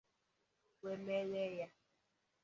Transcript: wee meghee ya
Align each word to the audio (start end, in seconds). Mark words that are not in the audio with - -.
wee 0.81 0.97
meghee 1.05 1.51
ya 1.59 1.67